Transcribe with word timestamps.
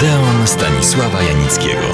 Odeon 0.00 0.46
Stanisława 0.46 1.22
Janickiego. 1.22 1.86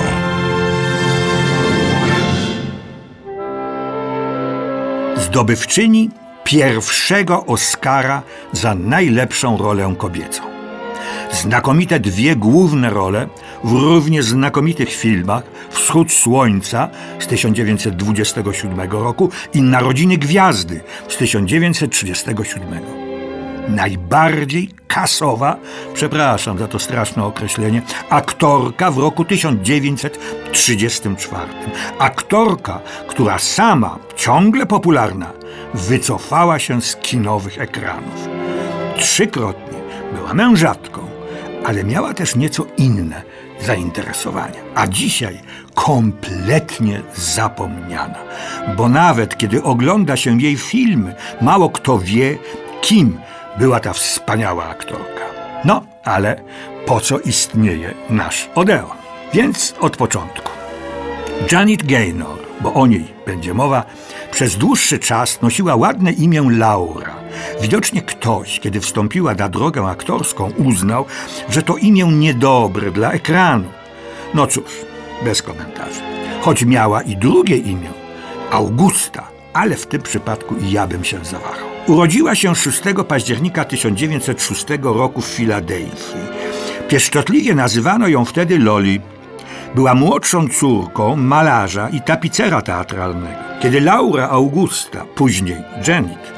Zdobywczyni 5.16 6.10
pierwszego 6.44 7.46
Oscara 7.46 8.22
za 8.52 8.74
najlepszą 8.74 9.56
rolę 9.58 9.94
kobiecą. 9.98 10.42
Znakomite 11.32 12.00
dwie 12.00 12.36
główne 12.36 12.90
role 12.90 13.28
w 13.64 13.72
równie 13.72 14.22
znakomitych 14.22 14.92
filmach 14.92 15.42
Wschód 15.70 16.12
Słońca 16.12 16.88
z 17.18 17.26
1927 17.26 18.90
roku 18.90 19.30
i 19.54 19.62
Narodziny 19.62 20.18
Gwiazdy 20.18 20.80
z 21.08 21.16
1937. 21.16 22.80
Najbardziej 23.68 24.70
kasowa, 24.96 25.56
przepraszam 25.94 26.58
za 26.58 26.68
to 26.68 26.78
straszne 26.78 27.24
określenie, 27.24 27.82
aktorka 28.10 28.90
w 28.90 28.98
roku 28.98 29.24
1934. 29.24 31.42
Aktorka, 31.98 32.80
która 33.08 33.38
sama, 33.38 33.98
ciągle 34.16 34.66
popularna, 34.66 35.32
wycofała 35.74 36.58
się 36.58 36.82
z 36.82 36.96
kinowych 36.96 37.60
ekranów. 37.60 38.28
Trzykrotnie 38.98 39.78
była 40.14 40.34
mężatką, 40.34 41.00
ale 41.66 41.84
miała 41.84 42.14
też 42.14 42.36
nieco 42.36 42.66
inne 42.76 43.22
zainteresowania. 43.60 44.60
A 44.74 44.86
dzisiaj 44.86 45.40
kompletnie 45.74 47.02
zapomniana, 47.14 48.18
bo 48.76 48.88
nawet 48.88 49.38
kiedy 49.38 49.62
ogląda 49.62 50.16
się 50.16 50.40
jej 50.40 50.56
filmy, 50.56 51.14
mało 51.40 51.70
kto 51.70 51.98
wie, 51.98 52.38
kim 52.80 53.18
była 53.58 53.80
ta 53.80 53.92
wspaniała 53.92 54.64
aktorka. 54.64 55.24
No, 55.64 55.82
ale 56.04 56.40
po 56.86 57.00
co 57.00 57.18
istnieje 57.18 57.94
nasz 58.10 58.48
Odeon? 58.54 58.96
Więc 59.34 59.74
od 59.80 59.96
początku. 59.96 60.50
Janet 61.52 61.86
Gaynor, 61.86 62.38
bo 62.60 62.74
o 62.74 62.86
niej 62.86 63.04
będzie 63.26 63.54
mowa, 63.54 63.84
przez 64.30 64.56
dłuższy 64.56 64.98
czas 64.98 65.42
nosiła 65.42 65.76
ładne 65.76 66.12
imię 66.12 66.42
Laura. 66.50 67.14
Widocznie 67.60 68.02
ktoś, 68.02 68.60
kiedy 68.60 68.80
wstąpiła 68.80 69.34
na 69.34 69.48
drogę 69.48 69.86
aktorską, 69.86 70.50
uznał, 70.58 71.04
że 71.48 71.62
to 71.62 71.76
imię 71.76 72.04
niedobre 72.04 72.90
dla 72.90 73.12
ekranu. 73.12 73.68
No 74.34 74.46
cóż, 74.46 74.70
bez 75.24 75.42
komentarzy. 75.42 76.00
Choć 76.40 76.64
miała 76.64 77.02
i 77.02 77.16
drugie 77.16 77.56
imię, 77.56 77.88
Augusta, 78.50 79.28
ale 79.56 79.76
w 79.76 79.86
tym 79.86 80.02
przypadku 80.02 80.56
i 80.56 80.70
ja 80.70 80.86
bym 80.86 81.04
się 81.04 81.24
zawahał. 81.24 81.68
Urodziła 81.86 82.34
się 82.34 82.54
6 82.54 82.82
października 83.08 83.64
1906 83.64 84.66
roku 84.82 85.20
w 85.20 85.26
Filadelfii. 85.26 86.20
Pieszczotliwie 86.88 87.54
nazywano 87.54 88.08
ją 88.08 88.24
wtedy 88.24 88.58
Loli. 88.58 89.00
Była 89.74 89.94
młodszą 89.94 90.48
córką 90.48 91.16
malarza 91.16 91.88
i 91.88 92.00
tapicera 92.00 92.62
teatralnego. 92.62 93.40
Kiedy 93.62 93.80
Laura 93.80 94.28
Augusta, 94.28 95.04
później 95.14 95.56
Janet, 95.88 96.32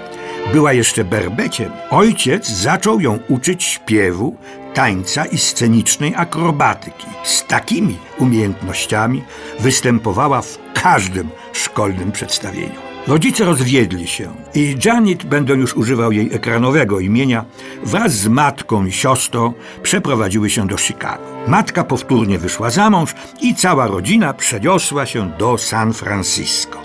była 0.52 0.72
jeszcze 0.72 1.04
berbeciem, 1.04 1.70
ojciec 1.90 2.48
zaczął 2.48 3.00
ją 3.00 3.18
uczyć 3.28 3.64
śpiewu, 3.64 4.36
tańca 4.74 5.24
i 5.24 5.38
scenicznej 5.38 6.14
akrobatyki. 6.16 7.06
Z 7.24 7.44
takimi 7.44 7.98
umiejętnościami 8.18 9.24
występowała 9.60 10.42
w 10.42 10.58
każdym 10.74 11.28
szkolnym 11.52 12.12
przedstawieniu. 12.12 12.87
Rodzice 13.08 13.44
rozwiedli 13.44 14.06
się 14.06 14.32
i 14.54 14.76
Janet, 14.84 15.24
będę 15.24 15.54
już 15.54 15.76
używał 15.76 16.12
jej 16.12 16.34
ekranowego 16.34 17.00
imienia, 17.00 17.44
wraz 17.84 18.12
z 18.12 18.28
matką 18.28 18.86
i 18.86 18.92
siostrą 18.92 19.52
przeprowadziły 19.82 20.50
się 20.50 20.66
do 20.66 20.76
Chicago. 20.76 21.22
Matka 21.46 21.84
powtórnie 21.84 22.38
wyszła 22.38 22.70
za 22.70 22.90
mąż 22.90 23.14
i 23.40 23.54
cała 23.54 23.86
rodzina 23.86 24.34
przeniosła 24.34 25.06
się 25.06 25.30
do 25.38 25.58
San 25.58 25.92
Francisco. 25.92 26.78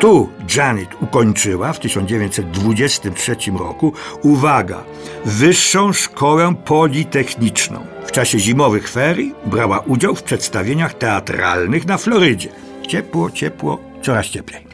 Tu 0.00 0.28
Janet 0.56 0.88
ukończyła 1.00 1.72
w 1.72 1.80
1923 1.80 3.36
roku, 3.58 3.92
uwaga, 4.22 4.84
Wyższą 5.24 5.92
Szkołę 5.92 6.54
Politechniczną. 6.64 7.86
W 8.06 8.12
czasie 8.12 8.38
zimowych 8.38 8.90
ferii 8.90 9.34
brała 9.46 9.78
udział 9.78 10.14
w 10.14 10.22
przedstawieniach 10.22 10.94
teatralnych 10.94 11.86
na 11.86 11.98
Florydzie. 11.98 12.48
Ciepło, 12.88 13.30
ciepło, 13.30 13.89
coraz 14.02 14.26
cieplej. 14.26 14.66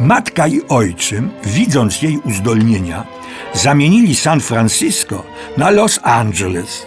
Matka 0.00 0.46
i 0.46 0.60
ojczym, 0.68 1.30
widząc 1.44 2.02
jej 2.02 2.18
uzdolnienia, 2.18 3.04
zamienili 3.54 4.14
San 4.14 4.40
Francisco 4.40 5.22
na 5.56 5.70
Los 5.70 6.00
Angeles. 6.02 6.86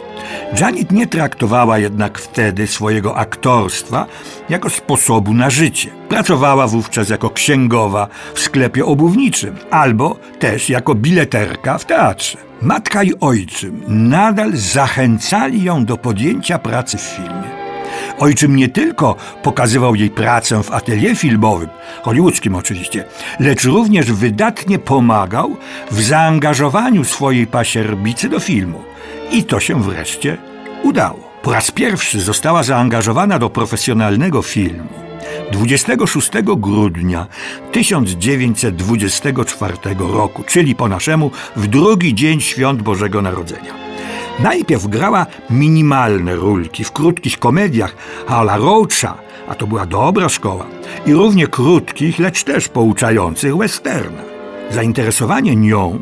Janet 0.59 0.91
nie 0.91 1.07
traktowała 1.07 1.78
jednak 1.78 2.19
wtedy 2.19 2.68
swojego 2.68 3.18
aktorstwa 3.18 4.06
jako 4.50 4.69
sposobu 4.69 5.34
na 5.34 5.50
życie. 5.50 5.90
Pracowała 6.09 6.68
wówczas 6.68 7.09
jako 7.09 7.29
księgowa 7.29 8.08
w 8.34 8.40
sklepie 8.40 8.85
obuwniczym 8.85 9.56
albo 9.72 10.19
też 10.40 10.69
jako 10.69 10.96
bileterka 10.96 11.78
w 11.78 11.85
teatrze. 11.85 12.38
Matka 12.62 13.03
i 13.03 13.12
ojczym 13.19 13.84
nadal 13.88 14.52
zachęcali 14.53 15.63
ją 15.63 15.85
do 15.85 15.97
podjęcia 15.97 16.59
pracy 16.59 16.97
w 16.97 17.02
filmie. 17.02 17.61
Ojczym 18.20 18.56
nie 18.56 18.70
tylko 18.70 19.16
pokazywał 19.44 19.96
jej 19.96 20.10
pracę 20.10 20.64
w 20.64 20.72
atelier 20.72 21.18
filmowym, 21.18 21.70
hollywoodzkim 22.02 22.56
oczywiście, 22.56 23.06
lecz 23.40 23.64
również 23.64 24.12
wydatnie 24.12 24.80
pomagał 24.80 25.58
w 25.92 26.02
zaangażowaniu 26.02 27.04
swojej 27.04 27.48
pasierbicy 27.48 28.30
do 28.30 28.40
filmu. 28.40 28.84
I 29.32 29.44
to 29.44 29.60
się 29.60 29.84
wreszcie 29.84 30.38
udało. 30.84 31.32
Po 31.44 31.54
raz 31.54 31.72
pierwszy 31.72 32.22
została 32.22 32.64
zaangażowana 32.64 33.40
do 33.40 33.50
profesjonalnego 33.50 34.42
filmu. 34.42 34.88
26 35.52 36.32
grudnia 36.58 37.28
1924 37.72 39.74
roku, 40.00 40.44
czyli 40.44 40.76
po 40.76 40.88
naszemu 40.88 41.32
w 41.56 41.68
drugi 41.68 42.16
dzień 42.16 42.42
świąt 42.42 42.82
Bożego 42.82 43.22
Narodzenia. 43.22 43.91
Najpierw 44.44 44.88
grała 44.88 45.25
minimalne 45.50 46.35
rólki 46.35 46.84
w 46.84 46.91
krótkich 46.91 47.40
komediach 47.40 47.96
Hala 48.28 48.57
Roacha, 48.57 49.18
a 49.47 49.56
to 49.56 49.68
była 49.68 49.85
dobra 49.85 50.29
szkoła, 50.29 50.66
i 51.06 51.13
równie 51.13 51.47
krótkich, 51.47 52.19
lecz 52.19 52.44
też 52.44 52.68
pouczających 52.68 53.57
westernach. 53.57 54.25
Zainteresowanie 54.72 55.56
nią 55.56 56.00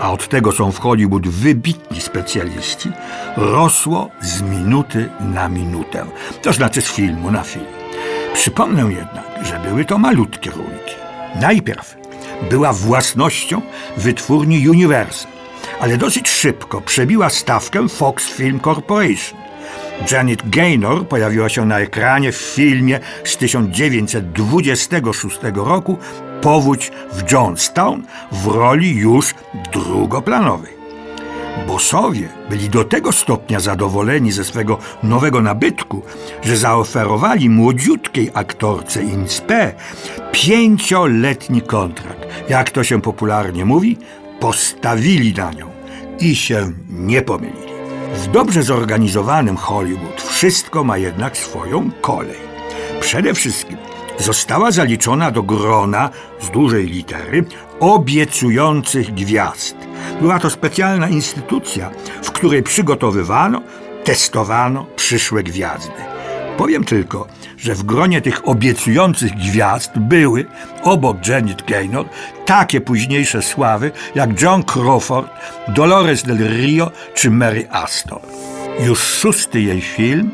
a 0.00 0.12
od 0.12 0.28
tego 0.28 0.52
są 0.52 0.72
w 0.72 0.78
Hollywood 0.78 1.28
wybitni 1.28 2.00
specjaliści, 2.00 2.88
rosło 3.36 4.08
z 4.20 4.42
minuty 4.42 5.08
na 5.20 5.48
minutę, 5.48 6.06
to 6.42 6.52
znaczy 6.52 6.80
z 6.80 6.88
filmu 6.88 7.30
na 7.30 7.42
film. 7.42 7.64
Przypomnę 8.34 8.82
jednak, 8.82 9.46
że 9.46 9.60
były 9.68 9.84
to 9.84 9.98
malutkie 9.98 10.50
rólki. 10.50 10.94
Najpierw 11.40 11.96
była 12.50 12.72
własnością 12.72 13.62
wytwórni 13.96 14.68
Universal, 14.68 15.39
ale 15.80 15.96
dosyć 15.96 16.28
szybko 16.28 16.80
przebiła 16.80 17.30
stawkę 17.30 17.88
Fox 17.88 18.28
Film 18.28 18.60
Corporation. 18.60 19.40
Janet 20.12 20.50
Gaynor 20.50 21.08
pojawiła 21.08 21.48
się 21.48 21.66
na 21.66 21.80
ekranie 21.80 22.32
w 22.32 22.36
filmie 22.36 23.00
z 23.24 23.36
1926 23.36 25.38
roku 25.54 25.98
Powódź 26.42 26.92
w 27.12 27.32
Johnstown 27.32 28.02
w 28.32 28.46
roli 28.46 28.96
już 28.96 29.34
drugoplanowej. 29.72 30.80
Bosowie 31.66 32.28
byli 32.50 32.68
do 32.68 32.84
tego 32.84 33.12
stopnia 33.12 33.60
zadowoleni 33.60 34.32
ze 34.32 34.44
swego 34.44 34.78
nowego 35.02 35.42
nabytku, 35.42 36.02
że 36.42 36.56
zaoferowali 36.56 37.50
młodziutkiej 37.50 38.30
aktorce 38.34 39.02
Inspe 39.02 39.72
pięcioletni 40.32 41.62
kontrakt. 41.62 42.26
Jak 42.48 42.70
to 42.70 42.84
się 42.84 43.02
popularnie 43.02 43.64
mówi, 43.64 43.98
postawili 44.40 45.34
na 45.34 45.52
nią 45.52 45.69
i 46.20 46.36
się 46.36 46.72
nie 46.90 47.22
pomylili. 47.22 47.70
W 48.14 48.26
dobrze 48.26 48.62
zorganizowanym 48.62 49.56
Hollywood 49.56 50.22
wszystko 50.22 50.84
ma 50.84 50.98
jednak 50.98 51.36
swoją 51.36 51.90
kolej. 52.00 52.38
Przede 53.00 53.34
wszystkim 53.34 53.76
została 54.18 54.70
zaliczona 54.70 55.30
do 55.30 55.42
grona 55.42 56.10
z 56.40 56.50
dużej 56.50 56.86
litery 56.86 57.44
obiecujących 57.80 59.14
gwiazd. 59.14 59.76
Była 60.20 60.38
to 60.38 60.50
specjalna 60.50 61.08
instytucja, 61.08 61.90
w 62.22 62.30
której 62.30 62.62
przygotowywano, 62.62 63.62
testowano 64.04 64.86
przyszłe 64.96 65.42
gwiazdy. 65.42 66.19
Powiem 66.60 66.84
tylko, 66.84 67.26
że 67.58 67.74
w 67.74 67.82
gronie 67.82 68.20
tych 68.20 68.48
obiecujących 68.48 69.32
gwiazd 69.32 69.90
były, 69.96 70.46
obok 70.82 71.26
Janet 71.28 71.62
Gaynor, 71.62 72.06
takie 72.46 72.80
późniejsze 72.80 73.42
sławy 73.42 73.90
jak 74.14 74.42
John 74.42 74.62
Crawford, 74.62 75.30
Dolores 75.68 76.22
del 76.22 76.38
Rio 76.38 76.90
czy 77.14 77.30
Mary 77.30 77.68
Astor. 77.70 78.20
Już 78.86 79.00
szósty 79.00 79.60
jej 79.60 79.80
film 79.80 80.30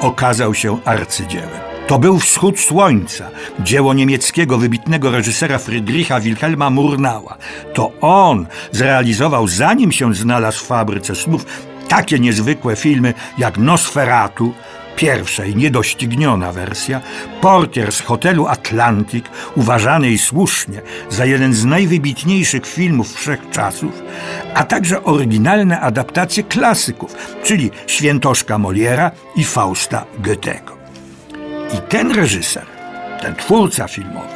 okazał 0.00 0.54
się 0.54 0.78
arcydziełem. 0.84 1.60
To 1.86 1.98
był 1.98 2.18
Wschód 2.18 2.60
Słońca, 2.60 3.30
dzieło 3.60 3.94
niemieckiego 3.94 4.58
wybitnego 4.58 5.10
reżysera 5.10 5.58
Friedricha 5.58 6.20
Wilhelma 6.20 6.70
Murnała. 6.70 7.36
To 7.74 7.92
on 8.00 8.46
zrealizował, 8.72 9.48
zanim 9.48 9.92
się 9.92 10.14
znalazł 10.14 10.64
w 10.64 10.66
fabryce 10.66 11.14
snów, 11.14 11.46
takie 11.88 12.18
niezwykłe 12.18 12.76
filmy 12.76 13.14
jak 13.38 13.58
Nosferatu, 13.58 14.54
pierwsza 14.98 15.44
i 15.44 15.56
niedościgniona 15.56 16.52
wersja, 16.52 17.00
Portier 17.40 17.92
z 17.92 18.00
hotelu 18.00 18.46
Atlantic, 18.46 19.24
uważany 19.56 20.10
i 20.10 20.18
słusznie 20.18 20.82
za 21.10 21.24
jeden 21.24 21.54
z 21.54 21.64
najwybitniejszych 21.64 22.66
filmów 22.66 23.14
wszechczasów, 23.14 24.02
a 24.54 24.64
także 24.64 25.04
oryginalne 25.04 25.80
adaptacje 25.80 26.42
klasyków, 26.42 27.16
czyli 27.42 27.70
Świętoszka 27.86 28.58
Moliera 28.58 29.10
i 29.36 29.44
Fausta 29.44 30.04
Goethego. 30.18 30.76
I 31.74 31.88
ten 31.88 32.12
reżyser, 32.12 32.66
ten 33.22 33.34
twórca 33.34 33.88
filmowy, 33.88 34.34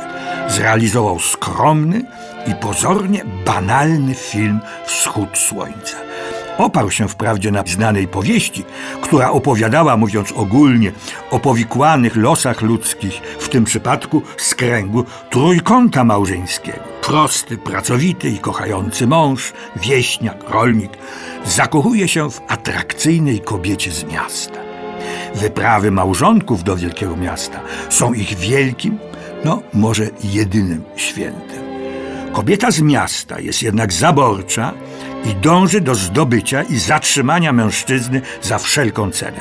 zrealizował 0.49 1.21
skromny 1.21 2.05
i 2.47 2.55
pozornie 2.55 3.25
banalny 3.45 4.15
film 4.15 4.61
Wschód 4.87 5.39
Słońca. 5.39 6.12
Oparł 6.59 6.91
się 6.91 7.09
wprawdzie 7.09 7.51
na 7.51 7.63
znanej 7.67 8.09
powieści, 8.09 8.65
która 9.03 9.31
opowiadała, 9.31 9.97
mówiąc 9.97 10.33
ogólnie, 10.33 10.93
o 11.31 11.39
powikłanych 11.39 12.17
losach 12.17 12.63
ludzkich, 12.63 13.21
w 13.39 13.49
tym 13.49 13.65
przypadku 13.65 14.23
z 14.37 14.55
kręgu 14.55 15.05
trójkąta 15.31 16.05
małżeńskiego. 16.05 16.79
Prosty, 17.03 17.59
pracowity 17.59 18.29
i 18.29 18.39
kochający 18.39 19.07
mąż, 19.07 19.53
wieśniak, 19.77 20.51
rolnik, 20.51 20.93
zakochuje 21.45 22.09
się 22.09 22.31
w 22.31 22.41
atrakcyjnej 22.49 23.41
kobiecie 23.41 23.93
z 23.93 24.05
miasta. 24.05 24.59
Wyprawy 25.35 25.91
małżonków 25.91 26.65
do 26.65 26.77
wielkiego 26.77 27.17
miasta 27.17 27.61
są 27.89 28.13
ich 28.13 28.39
wielkim, 28.39 28.99
no 29.45 29.63
może 29.75 30.07
jedynym 30.25 30.85
świętem. 30.97 31.63
Kobieta 32.33 32.71
z 32.71 32.81
miasta 32.81 33.41
jest 33.41 33.63
jednak 33.63 33.93
zaborcza 33.93 34.73
i 35.25 35.35
dąży 35.35 35.81
do 35.81 35.95
zdobycia 35.95 36.63
i 36.63 36.79
zatrzymania 36.79 37.53
mężczyzny 37.53 38.21
za 38.43 38.59
wszelką 38.59 39.11
cenę. 39.11 39.41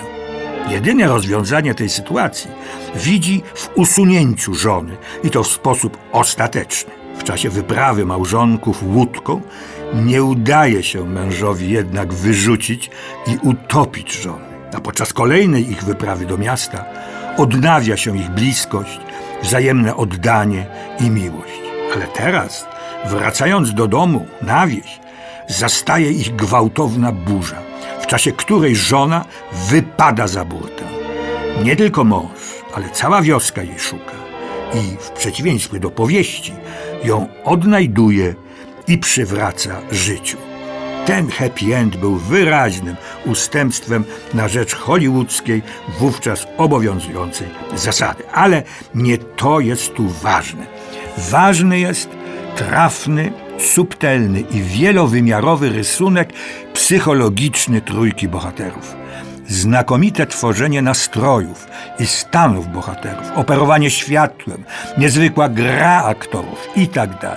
Jedyne 0.69 1.07
rozwiązanie 1.07 1.75
tej 1.75 1.89
sytuacji 1.89 2.51
widzi 2.95 3.43
w 3.55 3.69
usunięciu 3.75 4.53
żony 4.53 4.97
i 5.23 5.29
to 5.29 5.43
w 5.43 5.47
sposób 5.47 5.97
ostateczny. 6.11 6.91
W 7.17 7.23
czasie 7.23 7.49
wyprawy 7.49 8.05
małżonków 8.05 8.83
łódką 8.83 9.41
nie 9.93 10.23
udaje 10.23 10.83
się 10.83 11.05
mężowi 11.05 11.69
jednak 11.69 12.13
wyrzucić 12.13 12.89
i 13.27 13.37
utopić 13.41 14.13
żony. 14.13 14.45
A 14.73 14.79
podczas 14.81 15.13
kolejnej 15.13 15.71
ich 15.71 15.83
wyprawy 15.83 16.25
do 16.25 16.37
miasta 16.37 16.85
odnawia 17.37 17.97
się 17.97 18.17
ich 18.17 18.29
bliskość, 18.29 18.99
wzajemne 19.43 19.95
oddanie 19.95 20.65
i 20.99 21.09
miłość. 21.09 21.61
Ale 21.95 22.07
teraz, 22.07 22.65
wracając 23.05 23.73
do 23.73 23.87
domu 23.87 24.25
na 24.41 24.67
wieś, 24.67 24.99
zastaje 25.51 26.11
ich 26.11 26.35
gwałtowna 26.35 27.11
burza, 27.11 27.61
w 28.01 28.07
czasie 28.07 28.31
której 28.31 28.75
żona 28.75 29.25
wypada 29.69 30.27
za 30.27 30.45
burtę. 30.45 30.83
Nie 31.63 31.75
tylko 31.75 32.03
mąż, 32.03 32.31
ale 32.73 32.89
cała 32.89 33.21
wioska 33.21 33.63
jej 33.63 33.79
szuka 33.79 34.21
i 34.73 34.97
w 34.99 35.09
przeciwieństwie 35.09 35.79
do 35.79 35.91
powieści 35.91 36.53
ją 37.03 37.27
odnajduje 37.43 38.35
i 38.87 38.97
przywraca 38.97 39.81
życiu. 39.91 40.37
Ten 41.05 41.29
happy 41.29 41.75
end 41.75 41.97
był 41.97 42.15
wyraźnym 42.15 42.95
ustępstwem 43.25 44.03
na 44.33 44.47
rzecz 44.47 44.75
hollywoodzkiej, 44.75 45.61
wówczas 45.99 46.47
obowiązującej 46.57 47.47
zasady. 47.75 48.23
Ale 48.33 48.63
nie 48.95 49.17
to 49.17 49.59
jest 49.59 49.93
tu 49.93 50.07
ważne. 50.07 50.65
Ważny 51.17 51.79
jest 51.79 52.09
trafny, 52.55 53.31
subtelny 53.63 54.39
i 54.39 54.61
wielowymiarowy 54.61 55.69
rysunek 55.69 56.33
psychologiczny 56.73 57.81
trójki 57.81 58.27
bohaterów. 58.27 58.95
Znakomite 59.47 60.27
tworzenie 60.27 60.81
nastrojów 60.81 61.67
i 61.99 62.05
stanów 62.05 62.67
bohaterów, 62.67 63.31
operowanie 63.35 63.89
światłem, 63.89 64.63
niezwykła 64.97 65.49
gra 65.49 66.03
aktorów 66.03 66.67
itd. 66.75 67.35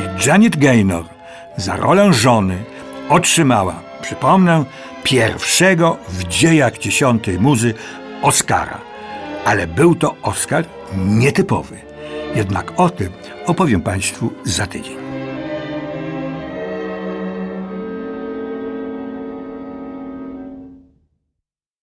I 0.00 0.26
Janet 0.26 0.56
Gaynor 0.56 1.04
za 1.56 1.76
rolę 1.76 2.12
żony 2.12 2.58
otrzymała, 3.08 3.74
przypomnę, 4.02 4.64
pierwszego 5.02 5.96
w 6.08 6.24
dziejach 6.24 6.78
dziesiątej 6.78 7.38
muzy 7.38 7.74
Oscara. 8.22 8.80
Ale 9.44 9.66
był 9.66 9.94
to 9.94 10.16
Oscar 10.22 10.64
nietypowy. 10.96 11.76
Jednak 12.34 12.72
o 12.80 12.90
tym 12.90 13.12
opowiem 13.46 13.80
Państwu 13.80 14.32
za 14.44 14.66
tydzień. 14.66 15.05